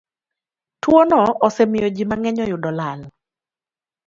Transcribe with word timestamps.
Twono 0.81 1.21
osemiyo 1.45 1.87
ji 1.95 2.03
mang'eny 2.09 2.39
oyudo 2.45 2.69
lal. 2.79 2.99